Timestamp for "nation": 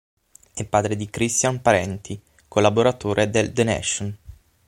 3.63-4.17